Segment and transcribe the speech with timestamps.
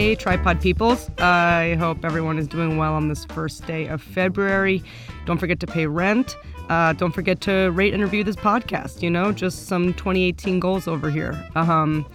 [0.00, 1.10] Hey, Tripod Peoples.
[1.18, 4.82] I hope everyone is doing well on this first day of February.
[5.26, 6.38] Don't forget to pay rent.
[6.70, 9.02] Uh, don't forget to rate and review this podcast.
[9.02, 11.38] You know, just some 2018 goals over here.
[11.54, 12.06] Um,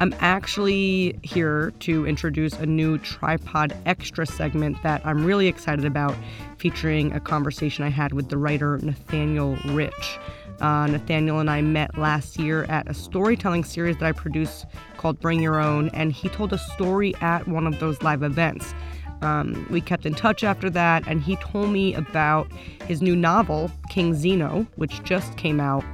[0.00, 6.16] I'm actually here to introduce a new tripod extra segment that I'm really excited about,
[6.56, 10.18] featuring a conversation I had with the writer Nathaniel Rich.
[10.60, 15.20] Uh, Nathaniel and I met last year at a storytelling series that I produce called
[15.20, 18.74] Bring Your Own, and he told a story at one of those live events.
[19.22, 22.50] Um, we kept in touch after that, and he told me about
[22.86, 25.84] his new novel, King Zeno, which just came out.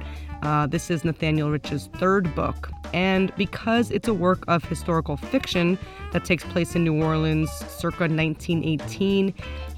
[0.41, 5.79] Uh, this is Nathaniel Rich's third book, and because it's a work of historical fiction
[6.11, 9.33] that takes place in New Orleans circa 1918,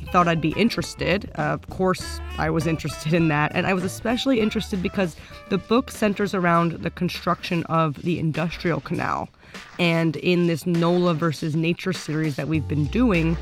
[0.07, 1.31] thought I'd be interested.
[1.37, 3.51] Uh, of course, I was interested in that.
[3.53, 5.15] And I was especially interested because
[5.49, 9.29] the book centers around the construction of the Industrial Canal.
[9.79, 13.37] And in this NOLA versus Nature series that we've been doing,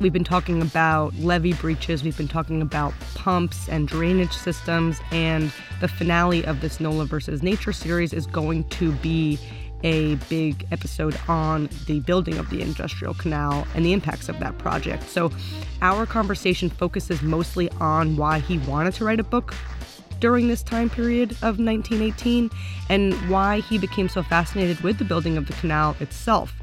[0.00, 5.00] we've been talking about levee breaches, we've been talking about pumps and drainage systems.
[5.10, 9.38] And the finale of this NOLA versus Nature series is going to be
[9.84, 14.58] a big episode on the building of the industrial canal and the impacts of that
[14.58, 15.04] project.
[15.04, 15.30] So,
[15.82, 19.54] our conversation focuses mostly on why he wanted to write a book
[20.18, 22.50] during this time period of 1918
[22.88, 26.54] and why he became so fascinated with the building of the canal itself.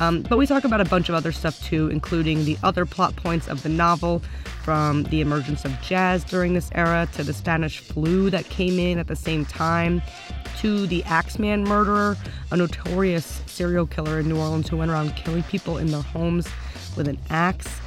[0.00, 3.16] Um, but we talk about a bunch of other stuff too, including the other plot
[3.16, 4.22] points of the novel,
[4.68, 8.98] from the emergence of jazz during this era to the Spanish flu that came in
[8.98, 10.02] at the same time
[10.58, 12.18] to the Axeman murderer,
[12.50, 16.46] a notorious serial killer in New Orleans who went around killing people in their homes
[16.98, 17.80] with an axe.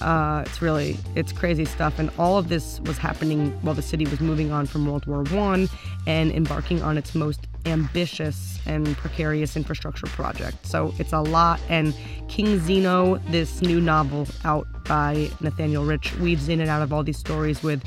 [0.00, 4.06] Uh, it's really it's crazy stuff, and all of this was happening while the city
[4.06, 5.68] was moving on from World War One
[6.06, 10.66] and embarking on its most ambitious and precarious infrastructure project.
[10.66, 11.60] So it's a lot.
[11.68, 11.94] And
[12.28, 17.02] King Zeno, this new novel out by Nathaniel Rich, weaves in and out of all
[17.02, 17.82] these stories with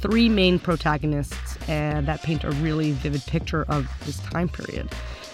[0.00, 4.88] three main protagonists and that paint a really vivid picture of this time period.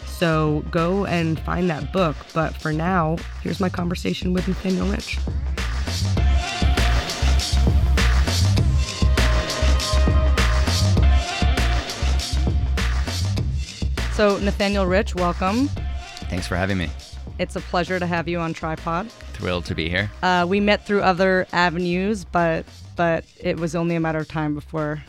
[0.06, 2.14] So go and find that book.
[2.34, 5.18] But for now, here's my conversation with Nathaniel Rich.
[14.20, 15.68] So, Nathaniel Rich, welcome.
[16.28, 16.90] Thanks for having me.
[17.38, 19.10] It's a pleasure to have you on Tripod.
[19.32, 20.10] Thrilled to be here.
[20.22, 22.66] Uh, we met through other avenues, but
[22.96, 25.02] but it was only a matter of time before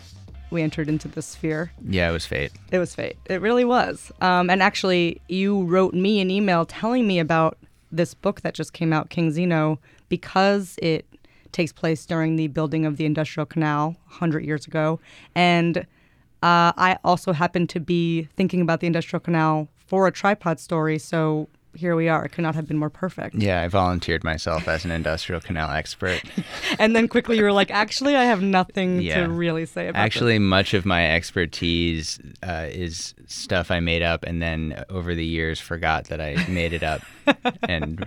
[0.50, 1.74] we entered into the sphere.
[1.86, 2.54] Yeah, it was fate.
[2.72, 3.18] It was fate.
[3.26, 4.14] It really was.
[4.22, 7.58] Um, and actually, you wrote me an email telling me about
[7.92, 11.06] this book that just came out, King Zeno, because it
[11.52, 15.02] takes place during the building of the Industrial Canal 100 years ago.
[15.36, 15.86] And
[16.42, 20.98] uh, I also happened to be thinking about the Industrial Canal for a tripod story.
[20.98, 22.26] So here we are.
[22.26, 23.36] It could not have been more perfect.
[23.36, 26.22] Yeah, I volunteered myself as an industrial canal expert.
[26.80, 29.22] and then quickly you were like, actually, I have nothing yeah.
[29.22, 30.04] to really say about it.
[30.04, 30.42] Actually, this.
[30.42, 35.60] much of my expertise uh, is stuff I made up and then over the years
[35.60, 37.02] forgot that I made it up.
[37.64, 38.06] and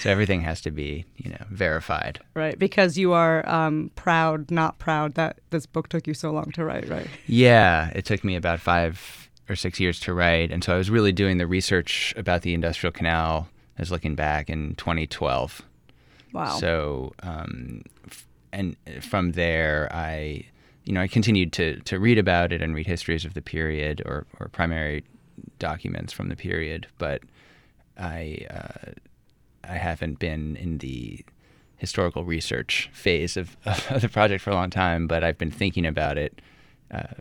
[0.00, 2.20] so everything has to be, you know, verified.
[2.34, 6.50] Right, because you are um, proud, not proud that this book took you so long
[6.52, 7.06] to write, right?
[7.26, 10.90] Yeah, it took me about five or six years to write, and so I was
[10.90, 13.48] really doing the research about the Industrial Canal.
[13.78, 15.62] I was looking back in 2012.
[16.32, 16.56] Wow.
[16.58, 20.44] So, um, f- and from there, I,
[20.84, 24.02] you know, I continued to to read about it and read histories of the period
[24.06, 25.04] or or primary
[25.58, 27.22] documents from the period, but
[27.98, 28.92] I uh,
[29.64, 31.24] I haven't been in the
[31.76, 33.56] historical research phase of,
[33.90, 36.40] of the project for a long time, but I've been thinking about it
[36.90, 37.14] uh,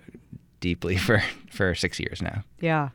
[0.59, 2.43] deeply for for six years now.
[2.59, 2.89] Yeah,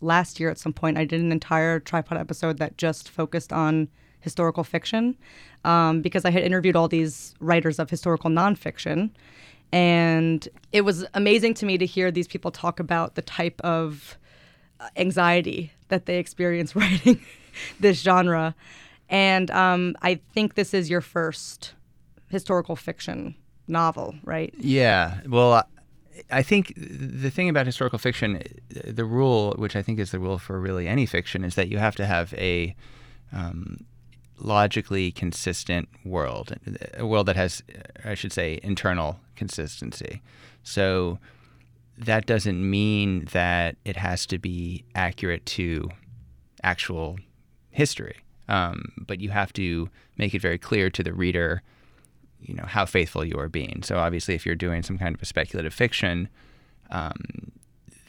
[0.00, 3.88] last year at some point I did an entire tripod episode that just focused on
[4.20, 5.16] historical fiction
[5.64, 9.10] um, because I had interviewed all these writers of historical nonfiction.
[9.72, 14.16] And it was amazing to me to hear these people talk about the type of
[14.80, 17.20] uh, anxiety that they experience writing
[17.80, 18.54] this genre.
[19.08, 21.74] And um, I think this is your first
[22.28, 23.34] historical fiction
[23.68, 24.54] novel, right?
[24.58, 25.20] Yeah.
[25.28, 25.66] Well,
[26.30, 30.38] I think the thing about historical fiction, the rule, which I think is the rule
[30.38, 32.74] for really any fiction, is that you have to have a
[33.32, 33.84] um,
[34.38, 36.54] logically consistent world,
[36.94, 37.62] a world that has,
[38.04, 40.22] I should say, internal consistency.
[40.62, 41.18] So
[41.98, 45.90] that doesn't mean that it has to be accurate to
[46.62, 47.18] actual
[47.70, 48.16] history,
[48.48, 51.62] um, but you have to make it very clear to the reader
[52.44, 53.82] you know how faithful you are being.
[53.82, 56.28] So obviously, if you're doing some kind of a speculative fiction,
[56.90, 57.52] um,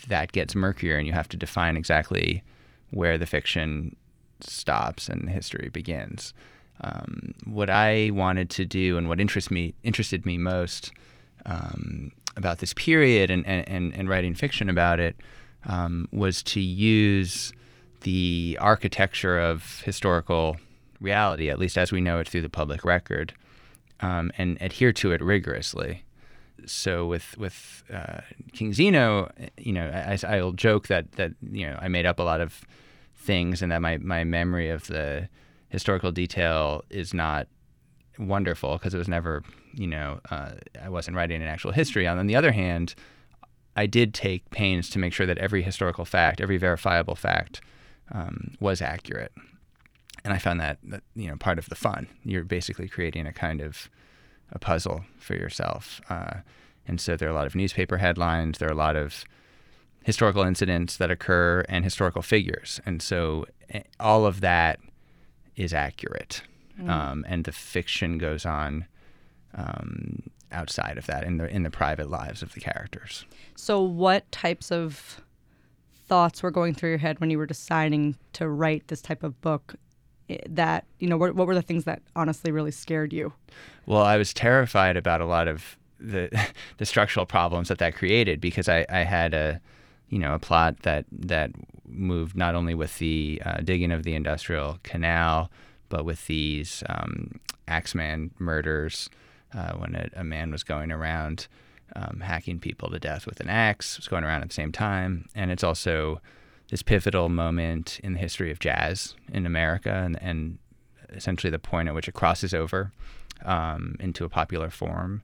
[0.07, 2.43] that gets murkier, and you have to define exactly
[2.91, 3.95] where the fiction
[4.41, 6.33] stops and history begins.
[6.81, 10.91] Um, what I wanted to do and what interest me interested me most
[11.45, 15.15] um, about this period and, and, and writing fiction about it
[15.65, 17.53] um, was to use
[18.05, 20.57] the architecture of historical
[21.01, 23.33] reality, at least as we know it through the public record,
[23.99, 26.05] um, and adhere to it rigorously.
[26.67, 28.21] So with with uh,
[28.53, 32.23] King Zeno, you know, I, will joke that that you know I made up a
[32.23, 32.61] lot of
[33.15, 35.27] things, and that my my memory of the
[35.69, 37.47] historical detail is not
[38.19, 39.43] wonderful because it was never,
[39.73, 42.07] you know, uh, I wasn't writing an actual history.
[42.07, 42.93] On the other hand,
[43.75, 47.61] I did take pains to make sure that every historical fact, every verifiable fact,
[48.11, 49.31] um, was accurate.
[50.23, 52.07] And I found that, that, you know, part of the fun.
[52.23, 53.89] You're basically creating a kind of
[54.51, 56.01] a puzzle for yourself.
[56.09, 56.37] Uh,
[56.87, 58.57] and so there are a lot of newspaper headlines.
[58.57, 59.25] There are a lot of
[60.03, 62.79] historical incidents that occur and historical figures.
[62.85, 64.79] And so eh, all of that
[65.55, 66.41] is accurate.
[66.79, 66.89] Mm.
[66.89, 68.85] Um, and the fiction goes on
[69.55, 73.25] um, outside of that in the in the private lives of the characters.
[73.55, 75.21] So, what types of
[76.07, 79.39] thoughts were going through your head when you were deciding to write this type of
[79.41, 79.75] book?
[80.29, 83.33] Eh, that you know, what, what were the things that honestly really scared you?
[83.85, 86.29] Well, I was terrified about a lot of the
[86.77, 89.61] the structural problems that that created because I, I had a
[90.09, 91.51] you know a plot that that
[91.87, 95.51] moved not only with the uh, digging of the industrial canal
[95.89, 99.09] but with these um, Axeman murders
[99.53, 101.47] uh, when a, a, man was going around
[101.95, 105.27] um, hacking people to death with an axe, was going around at the same time.
[105.35, 106.21] And it's also
[106.69, 110.57] this pivotal moment in the history of jazz in America and, and
[111.09, 112.91] essentially the point at which it crosses over
[113.43, 115.21] um, into a popular form.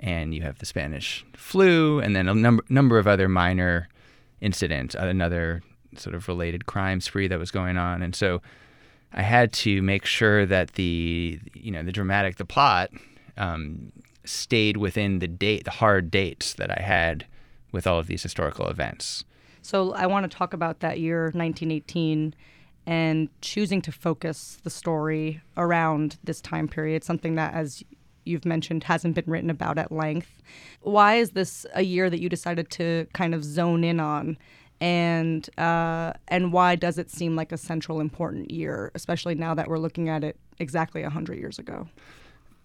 [0.00, 3.88] And you have the Spanish flu, and then a number number of other minor
[4.40, 5.62] incidents, another
[5.96, 8.42] sort of related crime spree that was going on, and so
[9.14, 12.90] I had to make sure that the you know the dramatic the plot
[13.36, 13.92] um,
[14.24, 17.26] stayed within the date the hard dates that I had
[17.72, 19.24] with all of these historical events.
[19.62, 22.34] So I want to talk about that year 1918
[22.86, 27.82] and choosing to focus the story around this time period, something that as
[28.24, 30.42] you've mentioned hasn't been written about at length.
[30.80, 34.36] Why is this a year that you decided to kind of zone in on
[34.80, 39.68] and uh, and why does it seem like a central important year, especially now that
[39.68, 41.88] we're looking at it exactly hundred years ago?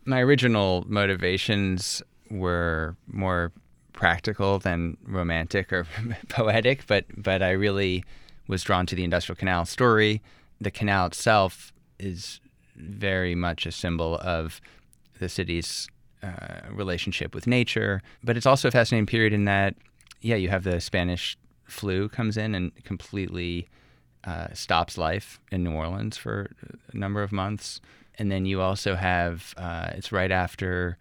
[0.06, 3.51] My original motivations were more
[3.94, 5.86] practical than romantic or
[6.30, 8.04] poetic, but but I really
[8.48, 10.22] was drawn to the Industrial Canal story.
[10.62, 12.40] The canal itself is
[12.75, 14.62] very much a symbol of
[15.19, 15.88] the city's
[16.24, 19.75] uh, relationship with nature, but it's also a fascinating period in that,
[20.22, 23.68] yeah, you have the Spanish flu comes in and completely
[24.24, 26.50] uh, stops life in New Orleans for
[26.92, 27.80] a number of months.
[28.19, 30.98] And then you also have uh, it's right after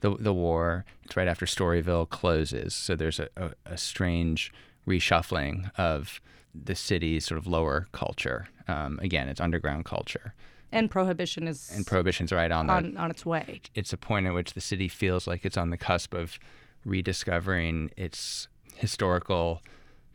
[0.00, 0.84] the the war.
[1.04, 2.74] It's right after Storyville closes.
[2.74, 4.52] So there's a, a, a strange
[4.86, 6.20] reshuffling of
[6.54, 8.48] the city's sort of lower culture.
[8.68, 10.34] Um, again, it's underground culture.
[10.72, 13.60] And prohibition is and prohibition's right on on, the, on its way.
[13.74, 16.38] It's a point at which the city feels like it's on the cusp of
[16.84, 19.62] rediscovering its historical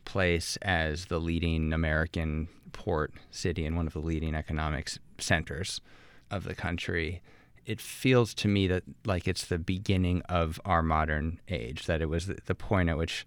[0.04, 5.80] place as the leading American port city and one of the leading economic centers
[6.30, 7.22] of the country,
[7.64, 11.86] it feels to me that like it's the beginning of our modern age.
[11.86, 13.24] That it was the, the point at which,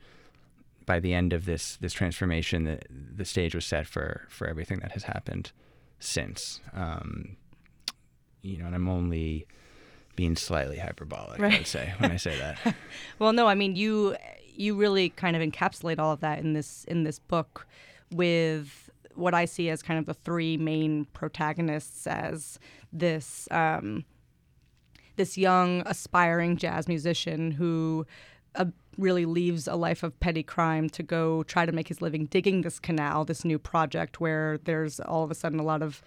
[0.86, 4.80] by the end of this this transformation, the the stage was set for for everything
[4.80, 5.52] that has happened
[6.00, 6.62] since.
[6.74, 7.38] Um,
[8.42, 9.46] you know, and I'm only
[10.16, 11.54] being slightly hyperbolic, right.
[11.54, 12.76] I would say, when I say that.
[13.20, 14.16] well, no, I mean you
[14.54, 17.68] you really kind of encapsulate all of that in this in this book
[18.12, 18.89] with
[19.20, 22.60] what I see as kind of the three main protagonists as
[22.92, 24.06] this um,
[25.16, 28.06] this young aspiring jazz musician who
[28.56, 28.66] uh,
[28.98, 32.62] really leaves a life of petty crime to go try to make his living digging
[32.62, 36.02] this canal, this new project where there's all of a sudden a lot of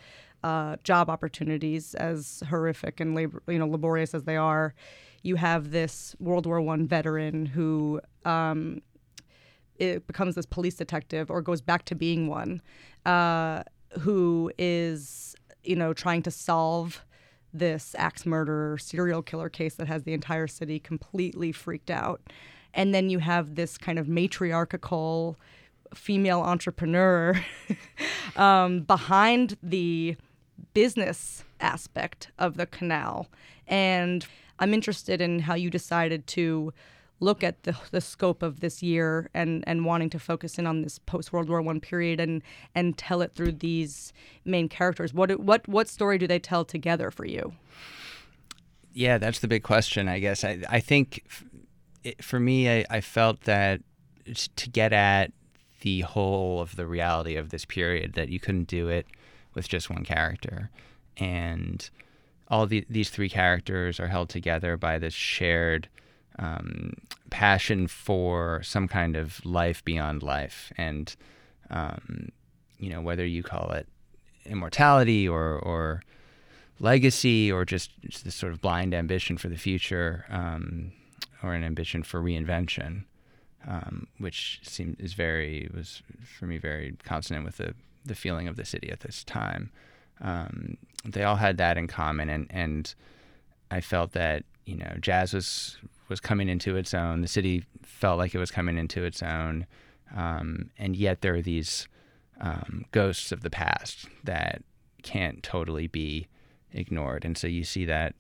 [0.45, 4.75] uh, job opportunities, as horrific and labor, you know laborious as they are.
[5.23, 8.83] You have this World War One veteran who um,
[9.77, 12.61] it becomes this police detective or goes back to being one,
[13.07, 13.63] uh,
[14.01, 17.05] who is you know trying to solve
[17.55, 22.21] this axe murderer serial killer case that has the entire city completely freaked out,
[22.75, 25.37] and then you have this kind of matriarchal
[25.95, 27.39] female entrepreneur
[28.37, 30.17] um, behind the
[30.75, 33.29] business aspect of the canal.
[33.67, 34.27] And
[34.59, 36.73] I'm interested in how you decided to
[37.23, 40.83] look at the, the scope of this year and, and wanting to focus in on
[40.83, 42.43] this post World War One period and
[42.75, 44.13] and tell it through these
[44.45, 45.15] main characters?
[45.15, 47.53] What what what story do they tell together for you?
[48.93, 50.09] Yeah, that's the big question.
[50.09, 51.25] I guess I I think
[52.21, 53.81] for me, I, I felt that
[54.57, 55.33] to get at
[55.81, 59.07] the whole of the reality of this period, that you couldn't do it
[59.55, 60.71] with just one character,
[61.17, 61.91] and
[62.49, 65.89] all the, these three characters are held together by this shared
[66.39, 66.95] um,
[67.31, 71.15] passion for some kind of life beyond life, and
[71.71, 72.29] um,
[72.79, 73.89] you know whether you call it
[74.45, 76.03] immortality or or
[76.81, 80.25] legacy or just, just this sort of blind ambition for the future.
[80.31, 80.93] Um,
[81.43, 83.05] or an ambition for reinvention,
[83.67, 87.75] um, which seemed is very was for me very consonant with the
[88.05, 89.71] the feeling of the city at this time.
[90.21, 92.95] Um, they all had that in common, and and
[93.71, 95.79] I felt that you know jazz was
[96.13, 97.23] was coming into its own.
[97.23, 99.67] The city felt like it was coming into its own,
[100.15, 101.89] um, and yet there are these
[102.41, 104.63] um, ghosts of the past that
[105.03, 106.29] can't totally be
[106.73, 108.15] ignored, and so you see that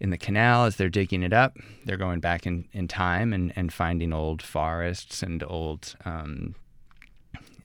[0.00, 1.56] in the canal as they're digging it up.
[1.84, 6.56] They're going back in, in time and, and finding old forests and old um,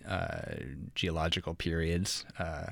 [0.07, 0.53] uh,
[0.95, 2.67] geological periods uh,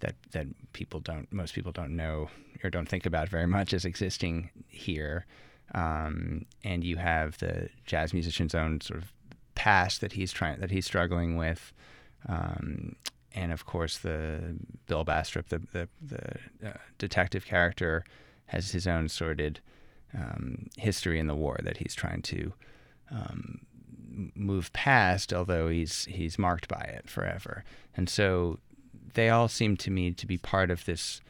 [0.00, 2.28] that that people don't most people don't know
[2.62, 5.26] or don't think about very much as existing here.
[5.72, 9.12] Um, and you have the jazz musician's own sort of
[9.54, 11.72] past that he's trying that he's struggling with.
[12.28, 12.96] Um,
[13.34, 14.56] and of course, the
[14.86, 18.04] Bill Bastrop, the the, the uh, detective character,
[18.46, 19.60] has his own sordid
[20.16, 22.52] um, history in the war that he's trying to
[23.10, 23.60] um,
[24.34, 27.64] move past, although he's he's marked by it forever.
[27.96, 28.58] And so
[29.14, 31.20] they all seem to me to be part of this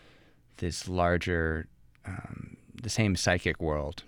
[0.58, 1.66] this larger,
[2.06, 4.04] um, the same psychic world,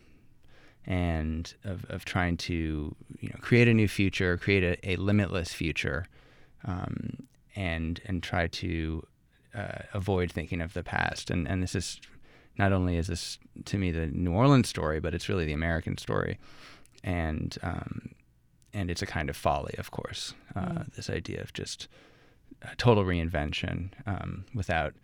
[0.86, 5.52] and of, of trying to you know create a new future, create a, a limitless
[5.52, 6.06] future,
[6.64, 9.06] um, and and try to
[9.54, 11.30] uh, avoid thinking of the past.
[11.30, 12.00] And and this is
[12.58, 15.98] not only is this to me the New Orleans story, but it's really the American
[15.98, 16.38] story,
[17.02, 18.10] and um,
[18.72, 20.34] and it's a kind of folly, of course.
[20.54, 20.94] Uh, mm.
[20.94, 21.88] This idea of just
[22.76, 24.94] total reinvention um, without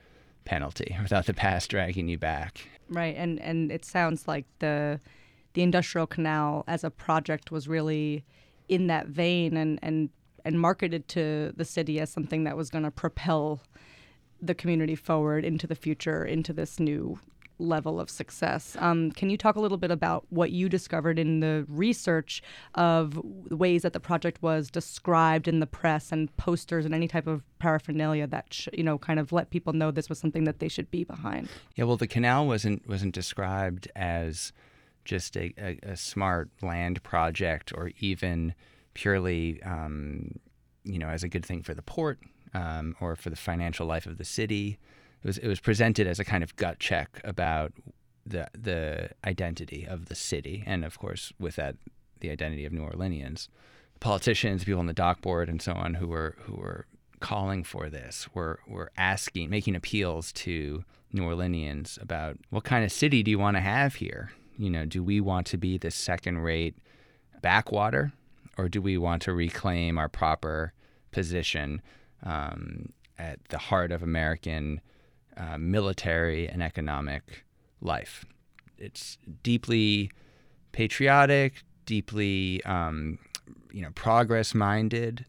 [0.44, 2.68] penalty, without the past dragging you back.
[2.88, 5.00] Right, and and it sounds like the
[5.54, 8.24] the Industrial Canal as a project was really
[8.68, 10.10] in that vein and and
[10.44, 13.60] and marketed to the city as something that was going to propel
[14.40, 17.18] the community forward into the future, into this new
[17.58, 18.76] level of success.
[18.80, 22.42] Um, can you talk a little bit about what you discovered in the research
[22.74, 27.28] of ways that the project was described in the press and posters and any type
[27.28, 30.58] of paraphernalia that sh- you know kind of let people know this was something that
[30.58, 31.48] they should be behind?
[31.76, 34.52] Yeah, well, the canal wasn't wasn't described as
[35.04, 38.54] just a, a, a smart land project or even
[38.94, 40.38] purely um,
[40.84, 42.18] you know as a good thing for the port
[42.54, 44.78] um, or for the financial life of the city
[45.22, 47.72] it was it was presented as a kind of gut check about
[48.26, 51.76] the the identity of the city, and of course with that
[52.20, 53.48] the identity of New Orleanians.
[54.00, 56.86] Politicians, people on the dock board, and so on, who were who were
[57.20, 62.90] calling for this, were were asking, making appeals to New Orleanians about what kind of
[62.90, 64.32] city do you want to have here?
[64.56, 66.76] You know, do we want to be the second-rate
[67.40, 68.12] backwater,
[68.58, 70.72] or do we want to reclaim our proper
[71.10, 71.82] position
[72.22, 74.80] um, at the heart of American
[75.36, 77.44] uh, military and economic
[77.80, 78.24] life.
[78.78, 80.10] It's deeply
[80.72, 83.18] patriotic, deeply um,
[83.70, 85.24] you know progress minded,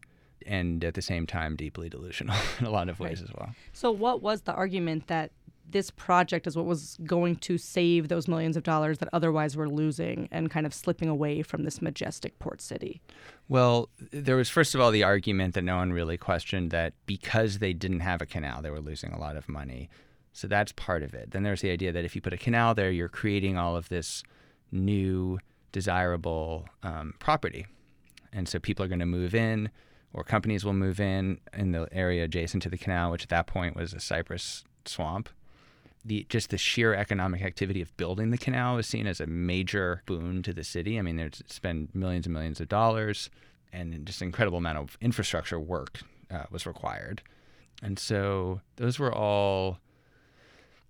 [0.46, 3.30] and at the same time deeply delusional in a lot of ways right.
[3.30, 3.54] as well.
[3.72, 5.30] So, what was the argument that
[5.68, 9.68] this project is what was going to save those millions of dollars that otherwise were
[9.68, 13.00] losing and kind of slipping away from this majestic port city?
[13.48, 17.58] Well, there was first of all the argument that no one really questioned that because
[17.58, 19.88] they didn't have a canal, they were losing a lot of money.
[20.32, 21.30] So that's part of it.
[21.30, 23.88] Then there's the idea that if you put a canal there, you're creating all of
[23.88, 24.22] this
[24.72, 25.38] new
[25.72, 27.66] desirable um, property.
[28.32, 29.70] And so people are going to move in,
[30.12, 33.46] or companies will move in in the area adjacent to the canal, which at that
[33.46, 35.28] point was a cypress swamp
[36.04, 40.02] the just the sheer economic activity of building the canal was seen as a major
[40.06, 40.98] boon to the city.
[40.98, 43.30] I mean, they spent millions and millions of dollars,
[43.72, 47.22] and just an incredible amount of infrastructure work uh, was required.
[47.82, 49.78] And so those were all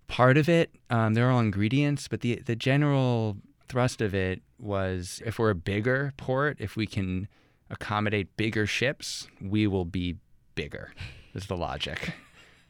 [0.09, 0.71] part of it.
[0.91, 3.37] Um, they're all ingredients, but the the general
[3.69, 7.29] thrust of it was if we're a bigger port, if we can
[7.71, 10.17] accommodate bigger ships, we will be
[10.55, 10.93] bigger.
[11.35, 12.15] Is the logic,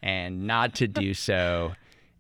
[0.03, 1.75] and not to do so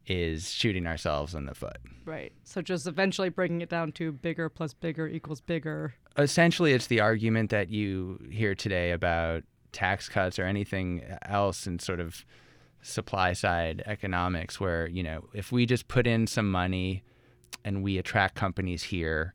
[0.06, 1.78] is shooting ourselves in the foot.
[2.04, 2.32] Right.
[2.42, 5.94] So just eventually breaking it down to bigger plus bigger equals bigger.
[6.18, 11.78] Essentially, it's the argument that you hear today about tax cuts or anything else in
[11.78, 12.25] sort of
[12.82, 17.02] supply side economics, where, you know, if we just put in some money
[17.64, 19.34] and we attract companies here,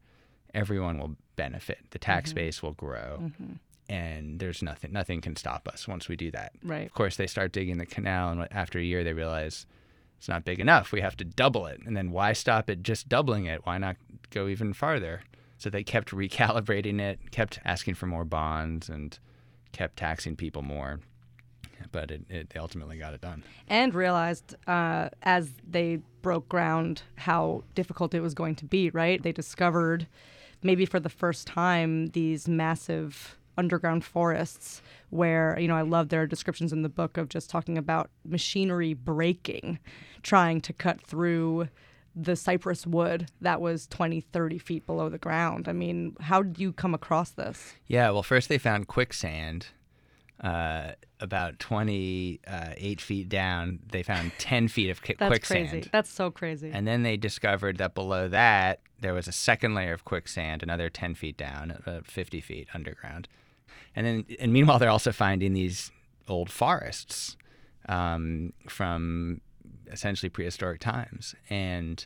[0.53, 1.79] everyone will benefit.
[1.89, 2.35] The tax Mhm.
[2.35, 3.17] base will grow.
[3.21, 3.53] Mm-hmm.
[3.89, 6.51] And there's nothing, nothing can stop us once we do that.
[6.63, 6.85] Right.
[6.85, 9.65] Of course, they start digging the canal, and after a year, they realize
[10.19, 10.91] it's not big enough.
[10.91, 11.79] We have to double it.
[11.85, 13.65] And then why stop at just doubling it?
[13.65, 13.95] Why not
[14.31, 15.21] go even farther?
[15.57, 19.17] So they kept recalibrating it, kept asking for more bonds, and
[19.71, 20.99] kept taxing people more.
[21.93, 23.43] But it, it, they ultimately got it done.
[23.69, 29.23] And realized uh, as they broke ground how difficult it was going to be, right?
[29.23, 30.05] They discovered,
[30.61, 36.25] maybe for the first time, these massive underground forests where, you know, I love their
[36.25, 39.79] descriptions in the book of just talking about machinery breaking,
[40.23, 41.67] trying to cut through
[42.15, 45.67] the cypress wood that was 20, 30 feet below the ground.
[45.67, 47.73] I mean, how did you come across this?
[47.85, 49.67] Yeah, well, first they found quicksand.
[50.41, 55.69] Uh, about 28 feet down, they found 10 feet of That's quicksand.
[55.69, 55.89] crazy.
[55.91, 56.71] That's so crazy.
[56.73, 60.89] And then they discovered that below that, there was a second layer of quicksand, another
[60.89, 63.27] 10 feet down, about 50 feet underground.
[63.99, 65.91] And then, and meanwhile, they're also finding these
[66.29, 67.35] old forests
[67.89, 69.41] um, from
[69.91, 71.35] essentially prehistoric times.
[71.49, 72.05] And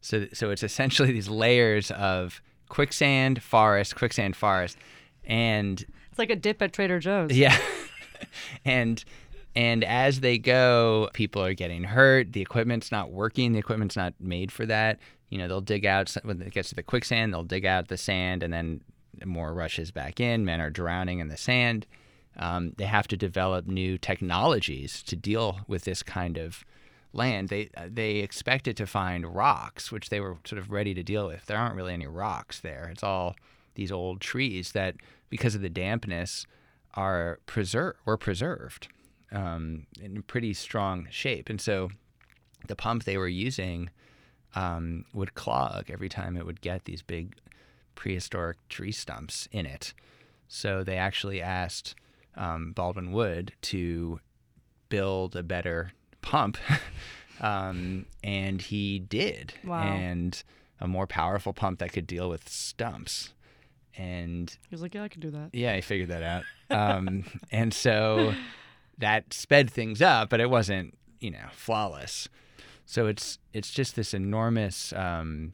[0.00, 4.78] so, so it's essentially these layers of quicksand, forest, quicksand, forest.
[5.24, 7.32] And it's like a dip at Trader Joe's.
[7.32, 7.58] yeah.
[8.64, 9.04] and
[9.56, 12.34] and as they go, people are getting hurt.
[12.34, 13.50] The equipment's not working.
[13.50, 15.00] The equipment's not made for that.
[15.28, 17.34] You know, they'll dig out when it gets to the quicksand.
[17.34, 18.82] They'll dig out the sand, and then
[19.24, 20.44] more rushes back in.
[20.44, 21.86] Men are drowning in the sand.
[22.36, 26.64] Um, they have to develop new technologies to deal with this kind of
[27.12, 27.48] land.
[27.48, 31.46] They they expected to find rocks, which they were sort of ready to deal with.
[31.46, 32.88] There aren't really any rocks there.
[32.90, 33.36] It's all
[33.74, 34.96] these old trees that,
[35.30, 36.46] because of the dampness,
[36.94, 38.88] are preserved were preserved
[39.30, 41.90] um, in pretty strong shape, and so
[42.68, 43.90] the pump they were using
[44.54, 47.34] um, would clog every time it would get these big
[47.94, 49.94] prehistoric tree stumps in it.
[50.48, 51.94] So they actually asked
[52.36, 54.20] um, Baldwin Wood to
[54.88, 56.56] build a better pump,
[57.40, 59.82] um, and he did, Wow.
[59.82, 60.42] and
[60.80, 63.32] a more powerful pump that could deal with stumps.
[63.96, 65.50] And He was like, yeah, I could do that.
[65.52, 66.44] yeah, I figured that out.
[66.70, 68.34] Um, and so
[68.98, 72.28] that sped things up, but it wasn't, you know, flawless.
[72.86, 75.52] So it's it's just this enormous um,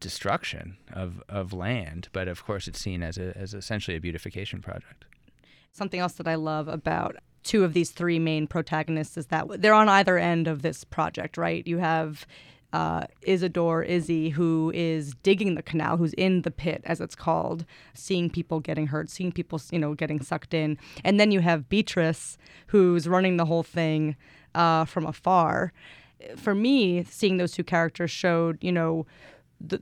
[0.00, 4.60] destruction of, of land, but of course it's seen as a, as essentially a beautification
[4.60, 5.04] project.
[5.72, 9.74] Something else that I love about two of these three main protagonists is that they're
[9.74, 11.66] on either end of this project, right?
[11.66, 12.26] You have
[12.72, 17.64] uh, Isidore, Izzy, who is digging the canal, who's in the pit, as it's called,
[17.94, 20.76] seeing people getting hurt, seeing people, you know, getting sucked in.
[21.04, 24.16] And then you have Beatrice, who's running the whole thing
[24.54, 25.72] uh, from afar.
[26.36, 29.06] For me, seeing those two characters showed, you know,
[29.60, 29.80] the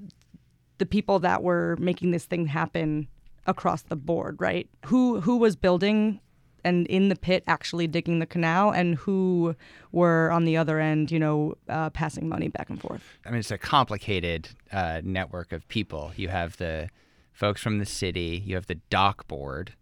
[0.78, 3.08] the people that were making this thing happen
[3.46, 4.68] across the board, right?
[4.86, 6.20] Who who was building
[6.66, 9.54] and in the pit actually digging the canal, and who
[9.92, 13.04] were on the other end, you know, uh, passing money back and forth.
[13.24, 16.10] I mean, it's a complicated uh, network of people.
[16.16, 16.88] You have the
[17.32, 19.74] folks from the city, you have the dock board,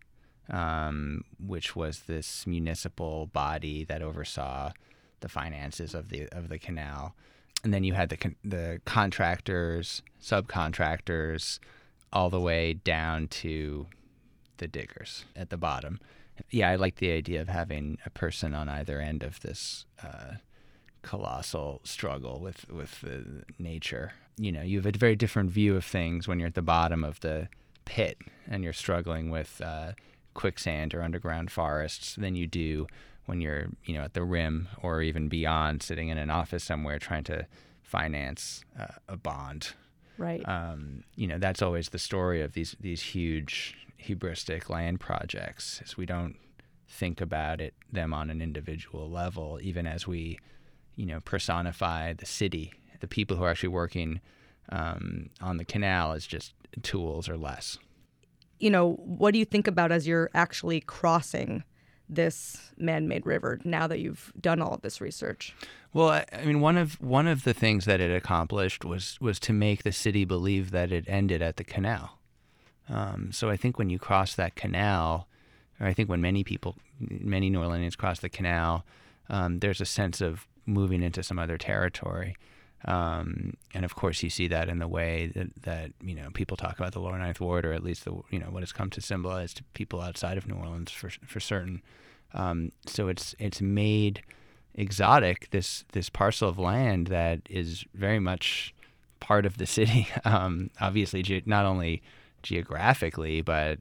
[0.50, 4.72] um, which was this municipal body that oversaw
[5.20, 7.14] the finances of the of the canal,
[7.64, 11.59] and then you had the con- the contractors, subcontractors,
[12.12, 13.87] all the way down to
[14.59, 15.98] the diggers at the bottom.
[16.50, 19.87] Yeah, I like the idea of having a person on either end of this.
[20.03, 20.35] Uh,
[21.05, 24.12] colossal struggle with with the nature.
[24.37, 27.05] You know, you have a very different view of things when you're at the bottom
[27.05, 27.48] of the
[27.85, 29.92] pit and you're struggling with uh,
[30.33, 32.87] quicksand or underground forests than you do
[33.27, 36.99] when you're you know at the rim or even beyond, sitting in an office somewhere
[36.99, 37.47] trying to
[37.83, 39.73] finance uh, a bond.
[40.17, 40.47] Right.
[40.49, 45.81] Um, you know, that's always the story of these these huge hubristic land projects.
[45.85, 46.37] Is we don't
[46.89, 50.39] think about it them on an individual level, even as we
[50.97, 52.73] you know, personify the city.
[53.01, 54.21] The people who are actually working
[54.71, 57.79] um, on the canal as just tools or less.
[58.59, 61.65] You know, what do you think about as you're actually crossing
[62.09, 65.55] this man-made river now that you've done all of this research?
[65.93, 69.38] Well, I, I mean, one of one of the things that it accomplished was was
[69.40, 72.19] to make the city believe that it ended at the canal.
[72.88, 75.29] Um, so I think when you cross that canal,
[75.81, 78.85] or I think when many people, many New Orleanians cross the canal,
[79.29, 82.37] um, there's a sense of moving into some other territory.
[82.87, 86.57] Um, and of course, you see that in the way that, that you know people
[86.57, 88.90] talk about the Lower Ninth Ward, or at least the you know what has come
[88.90, 91.83] to symbolize to people outside of New Orleans for for certain.
[92.35, 94.23] Um, so it's it's made
[94.75, 98.75] exotic this this parcel of land that is very much
[99.20, 100.09] part of the city.
[100.27, 102.03] Um, obviously, ge- not only
[102.42, 103.79] geographically, but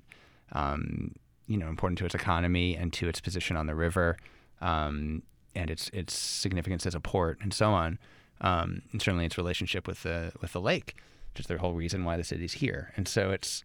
[0.53, 1.13] um,
[1.47, 4.17] you know important to its economy and to its position on the river,
[4.61, 5.23] um,
[5.55, 7.99] and its its significance as a port and so on
[8.43, 10.95] um, and certainly its relationship with the with the lake,
[11.33, 12.91] which is the whole reason why the city's here.
[12.95, 13.63] And so it's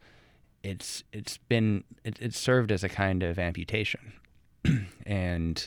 [0.62, 4.12] it's it's been it, it's served as a kind of amputation,
[5.06, 5.66] and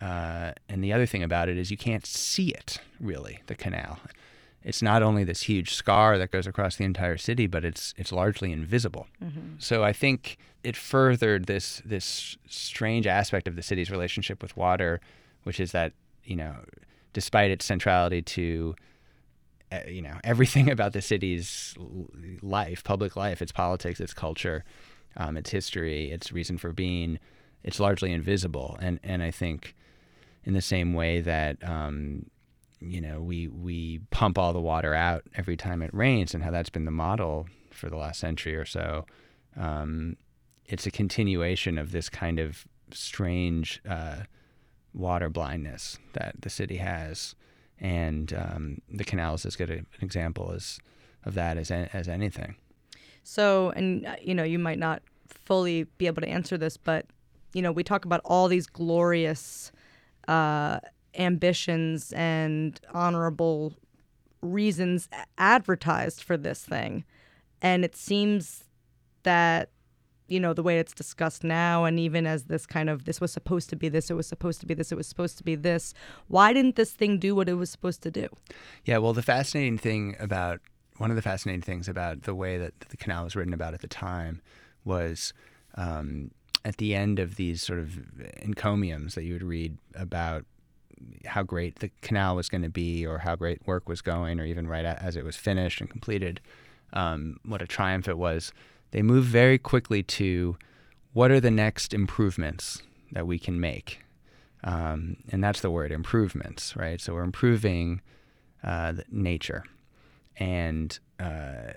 [0.00, 3.98] uh, and the other thing about it is you can't see it really the canal.
[4.62, 8.12] It's not only this huge scar that goes across the entire city, but it's it's
[8.12, 9.08] largely invisible.
[9.22, 9.56] Mm-hmm.
[9.58, 15.00] So I think it furthered this this strange aspect of the city's relationship with water,
[15.42, 15.92] which is that
[16.24, 16.56] you know
[17.16, 18.76] despite its centrality to
[19.72, 21.74] uh, you know everything about the city's
[22.42, 24.64] life, public life, its politics, its culture,
[25.16, 27.18] um, its history, its reason for being,
[27.64, 28.76] it's largely invisible.
[28.82, 29.74] And and I think
[30.44, 32.26] in the same way that um,
[32.80, 36.50] you know we we pump all the water out every time it rains, and how
[36.50, 39.06] that's been the model for the last century or so.
[39.56, 40.18] Um,
[40.66, 44.24] it's a continuation of this kind of strange uh,
[44.96, 47.34] water blindness that the city has,
[47.78, 50.78] and um, the canal is as good an example as
[51.24, 52.56] of that as as anything.
[53.22, 57.06] So, and uh, you know, you might not fully be able to answer this, but
[57.52, 59.72] you know, we talk about all these glorious
[60.28, 60.80] uh,
[61.16, 63.74] ambitions and honorable
[64.42, 67.04] reasons advertised for this thing,
[67.60, 68.64] and it seems
[69.24, 69.70] that
[70.28, 73.32] you know the way it's discussed now and even as this kind of this was
[73.32, 75.54] supposed to be this it was supposed to be this it was supposed to be
[75.54, 75.94] this
[76.28, 78.28] why didn't this thing do what it was supposed to do?
[78.84, 80.60] Yeah well the fascinating thing about
[80.98, 83.80] one of the fascinating things about the way that the canal was written about at
[83.80, 84.40] the time
[84.84, 85.32] was
[85.74, 86.30] um,
[86.64, 87.98] at the end of these sort of
[88.42, 90.44] encomiums that you would read about
[91.26, 94.44] how great the canal was going to be or how great work was going or
[94.44, 96.40] even right as it was finished and completed
[96.92, 98.52] um, what a triumph it was
[98.90, 100.56] they move very quickly to
[101.12, 104.00] what are the next improvements that we can make.
[104.64, 107.00] Um, and that's the word improvements, right?
[107.00, 108.00] So we're improving
[108.64, 109.64] uh, nature.
[110.38, 111.72] And, uh,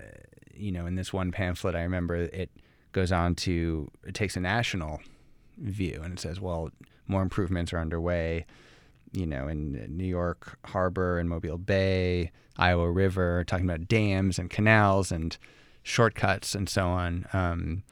[0.54, 2.50] you know, in this one pamphlet, I remember it
[2.92, 5.00] goes on to, it takes a national
[5.58, 6.70] view and it says, well,
[7.06, 8.46] more improvements are underway,
[9.12, 14.50] you know, in New York Harbor and Mobile Bay, Iowa River, talking about dams and
[14.50, 15.36] canals and
[15.90, 17.26] shortcuts and so on.
[17.32, 17.82] Um,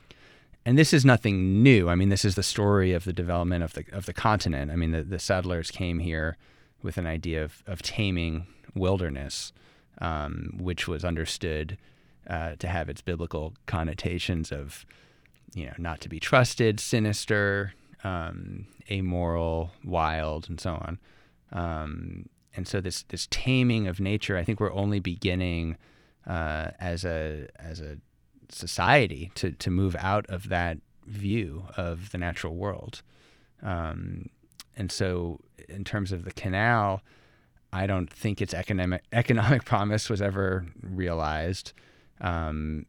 [0.64, 1.88] and this is nothing new.
[1.88, 4.70] I mean, this is the story of the development of the of the continent.
[4.70, 6.36] I mean, the, the settlers came here
[6.82, 9.52] with an idea of, of taming wilderness,
[10.00, 11.78] um, which was understood
[12.28, 14.84] uh, to have its biblical connotations of,
[15.54, 17.72] you know, not to be trusted, sinister,
[18.04, 20.98] um, amoral, wild, and so on.
[21.50, 25.76] Um, and so this this taming of nature, I think we're only beginning
[26.28, 27.96] uh, as a as a
[28.50, 33.02] society to to move out of that view of the natural world.
[33.62, 34.28] Um,
[34.76, 37.02] and so, in terms of the canal,
[37.72, 41.72] I don't think its economic economic promise was ever realized,
[42.20, 42.86] um,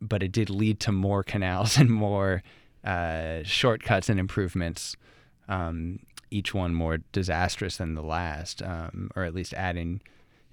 [0.00, 2.42] but it did lead to more canals and more
[2.84, 4.96] uh, shortcuts and improvements.
[5.48, 6.00] Um,
[6.32, 10.00] each one more disastrous than the last, um, or at least adding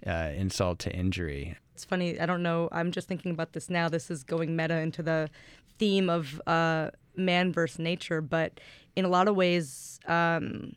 [0.05, 1.57] uh, insult to injury.
[1.73, 2.19] It's funny.
[2.19, 2.69] I don't know.
[2.71, 3.87] I'm just thinking about this now.
[3.89, 5.29] This is going meta into the
[5.77, 8.59] theme of uh, man versus nature, but
[8.95, 10.73] in a lot of ways, um,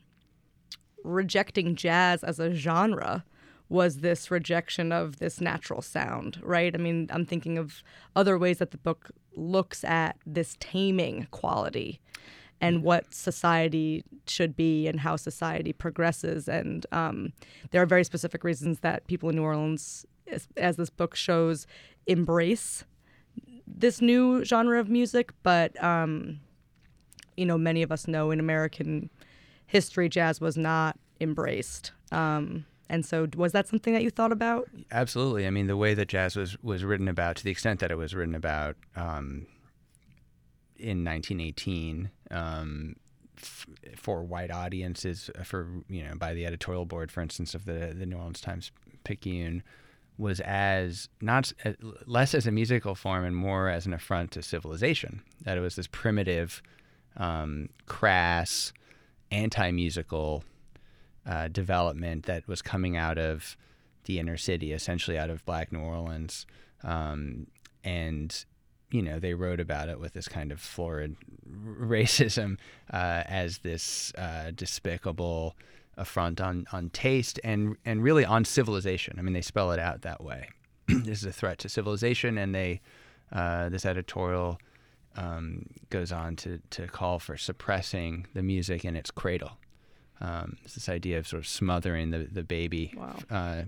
[1.03, 3.23] rejecting jazz as a genre
[3.69, 6.75] was this rejection of this natural sound, right?
[6.75, 7.81] I mean, I'm thinking of
[8.15, 12.01] other ways that the book looks at this taming quality
[12.61, 16.47] and what society should be and how society progresses.
[16.47, 17.33] And um,
[17.71, 21.67] there are very specific reasons that people in New Orleans as, as this book shows,
[22.07, 22.85] embrace
[23.67, 25.33] this new genre of music.
[25.43, 26.39] But, um,
[27.35, 29.09] you know, many of us know in American
[29.65, 31.91] history, jazz was not embraced.
[32.11, 34.69] Um, and so, was that something that you thought about?
[34.91, 35.47] Absolutely.
[35.47, 37.95] I mean, the way that jazz was was written about, to the extent that it
[37.95, 39.47] was written about um,
[40.77, 42.95] in 1918 um,
[43.37, 47.93] f- for white audiences, for you know, by the editorial board, for instance, of the
[47.97, 48.71] the New Orleans Times
[49.03, 49.63] Picayune,
[50.17, 51.73] was as not uh,
[52.05, 55.21] less as a musical form and more as an affront to civilization.
[55.43, 56.61] That it was this primitive,
[57.17, 58.73] um, crass,
[59.31, 60.43] anti-musical
[61.25, 63.57] uh, development that was coming out of
[64.05, 66.45] the inner city, essentially out of Black New Orleans.
[66.83, 67.47] Um,
[67.83, 68.45] and
[68.91, 71.15] you know they wrote about it with this kind of florid
[71.49, 72.57] racism
[72.93, 75.55] uh, as this uh, despicable
[75.97, 79.15] affront on on taste and and really on civilization.
[79.17, 80.49] I mean, they spell it out that way.
[80.87, 82.81] this is a threat to civilization, and they
[83.31, 84.59] uh, this editorial
[85.15, 89.57] um, goes on to to call for suppressing the music in its cradle.
[90.19, 93.15] Um, it's this idea of sort of smothering the the baby Wow.
[93.29, 93.63] uh,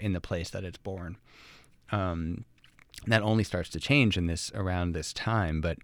[0.00, 1.16] in the place that it's born.
[1.92, 2.44] Um,
[3.06, 5.78] that only starts to change in this around this time, but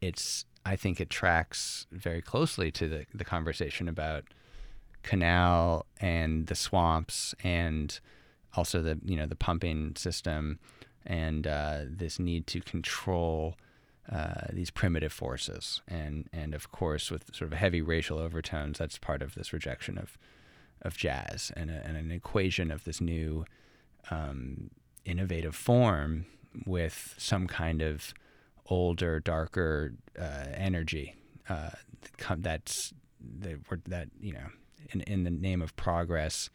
[0.00, 4.24] it's I think it tracks very closely to the the conversation about
[5.02, 7.98] canal and the swamps and
[8.54, 10.58] also the you know the pumping system
[11.06, 13.56] and uh, this need to control
[14.10, 15.80] uh, these primitive forces.
[15.88, 19.96] And and of course with sort of heavy racial overtones that's part of this rejection
[19.96, 20.18] of
[20.82, 23.44] of jazz and, a, and an equation of this new
[24.12, 24.70] um,
[25.04, 26.26] innovative form
[26.66, 28.12] with some kind of
[28.66, 31.14] older darker uh, energy
[31.48, 31.70] uh,
[32.36, 32.92] that's
[33.40, 34.48] that, that you know
[34.92, 36.50] in, in the name of progress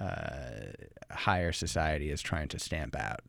[0.00, 0.72] uh,
[1.10, 3.20] higher society is trying to stamp out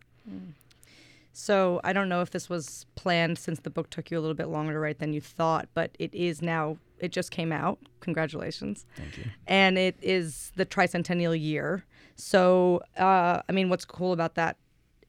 [1.32, 4.36] So I don't know if this was planned since the book took you a little
[4.36, 6.78] bit longer to write than you thought, but it is now.
[7.00, 7.80] It just came out.
[8.02, 8.86] Congratulations.
[8.98, 11.86] thank you And it is the tricentennial year.
[12.16, 14.58] So uh, I mean, what's cool about that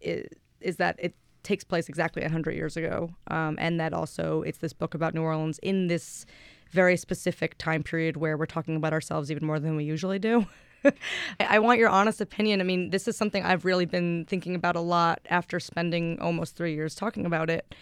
[0.00, 0.28] is,
[0.60, 4.72] is that it takes place exactly 100 years ago, um, and that also it's this
[4.72, 6.26] book about New Orleans in this
[6.70, 10.46] very specific time period where we're talking about ourselves even more than we usually do.
[10.84, 10.92] I-
[11.40, 12.60] I want your honest opinion.
[12.60, 16.56] I mean, this is something I've really been thinking about a lot after spending almost
[16.56, 17.74] three years talking about it.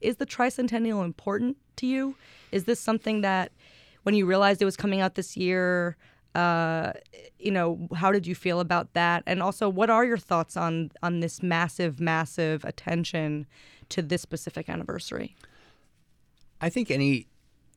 [0.00, 2.16] Is the tricentennial important to you?
[2.52, 3.50] Is this something that,
[4.04, 5.96] when you realized it was coming out this year,
[6.36, 6.92] uh,
[7.38, 9.22] you know, how did you feel about that?
[9.26, 13.46] And also, what are your thoughts on on this massive, massive attention
[13.88, 15.34] to this specific anniversary?
[16.60, 17.26] I think any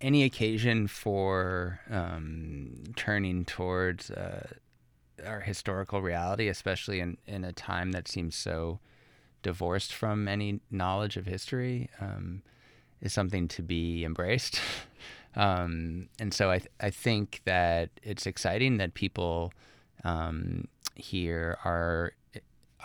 [0.01, 4.47] any occasion for um, turning towards uh,
[5.25, 8.79] our historical reality, especially in, in a time that seems so
[9.41, 12.41] divorced from any knowledge of history, um,
[13.01, 14.59] is something to be embraced.
[15.35, 19.53] um, and so I, th- I think that it's exciting that people
[20.03, 22.13] um, here are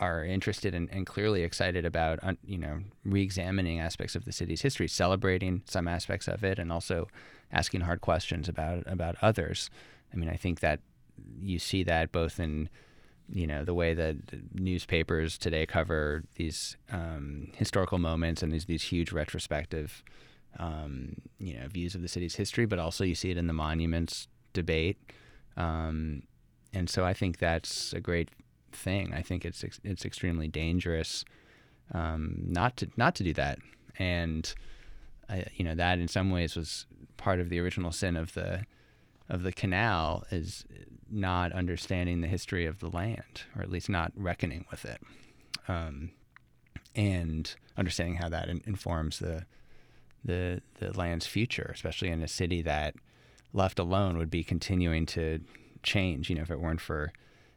[0.00, 4.88] are interested and, and clearly excited about you know re-examining aspects of the city's history,
[4.88, 7.09] celebrating some aspects of it, and also
[7.52, 9.70] asking hard questions about about others.
[10.12, 10.80] I mean, I think that
[11.40, 12.68] you see that both in
[13.28, 14.16] you know the way that
[14.52, 20.02] newspapers today cover these um, historical moments and these these huge retrospective
[20.59, 23.53] um, you know views of the city's history, but also you see it in the
[23.53, 24.99] monuments debate.
[25.57, 26.23] Um,
[26.73, 28.31] and so I think that's a great
[28.73, 29.14] thing.
[29.14, 31.25] I think it's it's extremely dangerous
[31.93, 33.59] um, not to not to do that.
[33.99, 34.53] And
[35.29, 36.87] I, you know that in some ways was
[37.17, 38.64] part of the original sin of the
[39.29, 40.64] of the canal is
[41.11, 45.01] not understanding the history of the land, or at least not reckoning with it,
[45.69, 46.11] um,
[46.95, 49.47] and understanding how that in- informs the
[50.25, 52.95] the the land's future, especially in a city that
[53.53, 55.41] left alone would be continuing to
[55.83, 56.29] change.
[56.31, 57.13] You know, if it weren't for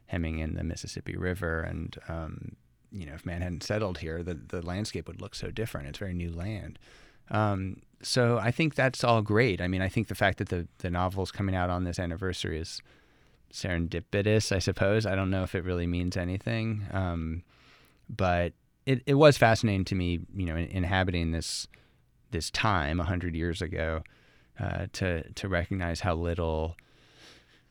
[0.06, 2.56] hemming in the Mississippi River and um,
[2.90, 5.88] you know if man hadn't settled here, the the landscape would look so different.
[5.88, 6.78] It's very new land.
[7.30, 9.60] Um, so I think that's all great.
[9.60, 12.58] I mean, I think the fact that the the novel's coming out on this anniversary
[12.58, 12.80] is
[13.52, 14.52] serendipitous.
[14.54, 17.42] I suppose I don't know if it really means anything, um,
[18.08, 18.52] but
[18.86, 20.20] it, it was fascinating to me.
[20.34, 21.66] You know, in, inhabiting this
[22.30, 24.02] this time a hundred years ago,
[24.60, 26.76] uh, to to recognize how little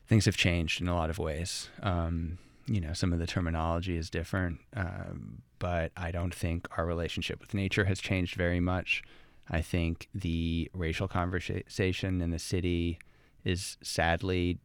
[0.06, 1.68] things have changed in a lot of ways.
[1.82, 6.86] Um, you know, some of the terminology is different, um, but I don't think our
[6.86, 9.02] relationship with nature has changed very much.
[9.50, 12.98] I think the racial conversation in the city
[13.44, 14.58] is sadly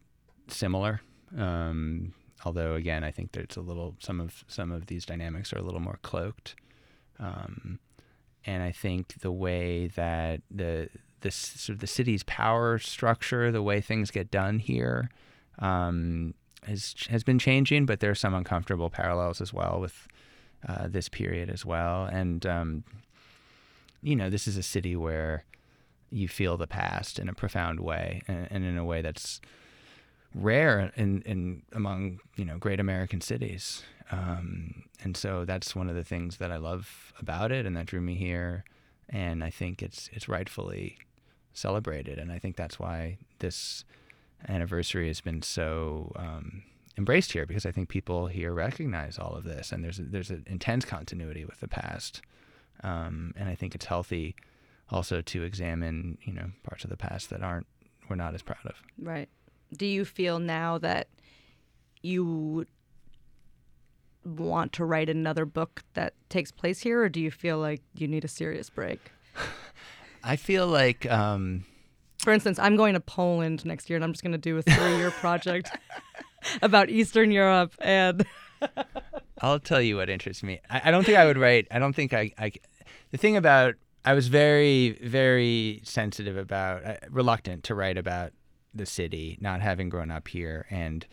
[0.47, 1.01] similar.
[1.37, 2.13] Um,
[2.45, 5.63] although, again, I think there's a little some of some of these dynamics are a
[5.63, 6.55] little more cloaked.
[7.19, 7.79] Um,
[8.45, 10.89] and I think the way that the
[11.21, 15.09] this sort of the city's power structure, the way things get done here,
[15.59, 16.33] um,
[16.65, 17.85] has has been changing.
[17.85, 20.07] But there are some uncomfortable parallels as well with
[20.67, 22.05] uh, this period as well.
[22.05, 22.83] And um,
[24.01, 25.45] you know, this is a city where
[26.11, 29.41] you feel the past in a profound way, and, and in a way that's
[30.35, 33.83] rare in, in among you know great American cities.
[34.13, 37.87] Um, and so that's one of the things that I love about it, and that
[37.87, 38.63] drew me here.
[39.09, 40.97] And I think it's it's rightfully
[41.53, 43.83] celebrated, and I think that's why this
[44.47, 46.63] anniversary has been so um,
[46.97, 50.29] embraced here because I think people here recognize all of this, and there's a, there's
[50.29, 52.21] an intense continuity with the past,
[52.83, 54.35] um, and I think it's healthy
[54.89, 57.67] also to examine you know parts of the past that aren't
[58.09, 58.75] we're not as proud of.
[58.97, 59.29] Right.
[59.75, 61.07] Do you feel now that
[62.03, 62.67] you
[64.25, 68.07] want to write another book that takes place here, or do you feel like you
[68.07, 69.11] need a serious break?
[70.23, 71.09] I feel like.
[71.11, 71.65] Um,
[72.19, 74.61] For instance, I'm going to Poland next year, and I'm just going to do a
[74.61, 75.71] three-year project
[76.61, 78.25] about Eastern Europe, and
[79.41, 80.61] I'll tell you what interests me.
[80.69, 81.67] I, I, don't think I would write.
[81.71, 82.51] I don't think I, I.
[83.11, 88.33] The thing about I was very, very sensitive about, uh, reluctant to write about
[88.73, 91.05] the city, not having grown up here, and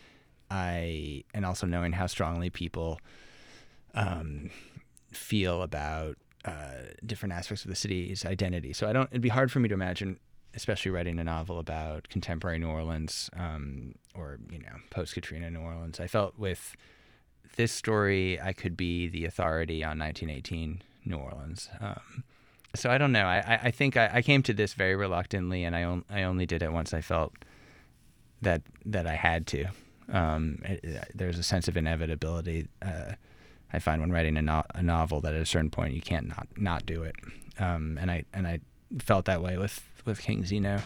[0.50, 3.00] I, and also knowing how strongly people
[3.94, 4.50] um,
[5.12, 6.72] feel about uh,
[7.04, 8.72] different aspects of the city's identity.
[8.72, 9.08] So I don't.
[9.10, 10.18] It'd be hard for me to imagine,
[10.54, 15.60] especially writing a novel about contemporary New Orleans um, or you know post Katrina New
[15.60, 16.00] Orleans.
[16.00, 16.74] I felt with
[17.56, 21.68] this story, I could be the authority on 1918 New Orleans.
[21.80, 22.24] Um,
[22.74, 23.26] so I don't know.
[23.26, 26.46] I, I think I, I, came to this very reluctantly, and I, on, I only
[26.46, 27.32] did it once I felt
[28.42, 29.66] that that I had to.
[30.10, 32.68] Um, it, it, there's a sense of inevitability.
[32.82, 33.12] Uh,
[33.72, 36.28] I find when writing a, no- a, novel that at a certain point you can't
[36.28, 37.14] not not do it,
[37.58, 38.60] um, and I and I
[38.98, 40.80] felt that way with with King Zeno.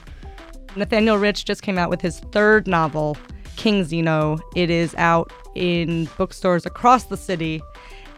[0.76, 3.16] Nathaniel Rich just came out with his third novel,
[3.56, 4.38] King Zeno.
[4.54, 7.62] It is out in bookstores across the city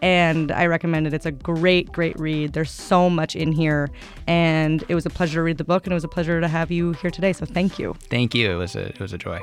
[0.03, 1.15] and I recommend it.
[1.15, 2.53] It's a great, great read.
[2.53, 3.91] There's so much in here,
[4.27, 6.49] and it was a pleasure to read the book, and it was a pleasure to
[6.49, 7.33] have you here today.
[7.33, 7.95] So thank you.
[8.11, 8.51] Thank you.
[8.51, 9.41] It was a it was a joy.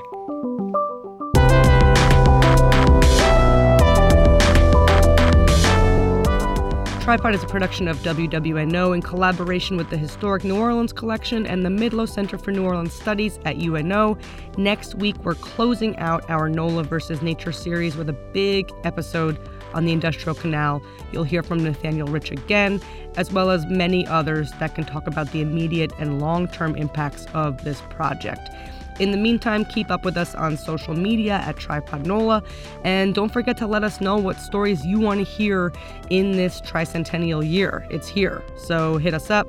[7.03, 11.65] Tripod is a production of WWNO in collaboration with the Historic New Orleans Collection and
[11.65, 14.17] the Midlo Center for New Orleans Studies at UNO.
[14.57, 19.37] Next week, we're closing out our NOLA versus Nature series with a big episode
[19.73, 20.81] on the Industrial Canal.
[21.11, 22.79] You'll hear from Nathaniel Rich again,
[23.17, 27.25] as well as many others that can talk about the immediate and long term impacts
[27.33, 28.49] of this project.
[28.99, 32.43] In the meantime, keep up with us on social media at Tripod NOLA,
[32.83, 35.73] and don't forget to let us know what stories you want to hear
[36.09, 37.87] in this tricentennial year.
[37.89, 39.47] It's here, so hit us up.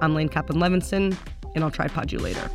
[0.00, 1.16] I'm Laine Kaplan Levenson,
[1.54, 2.50] and I'll tripod you later.